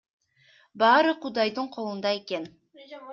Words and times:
Баары 0.83 1.13
Кудайдын 1.25 1.67
колунда 1.77 2.09
экен. 2.21 2.43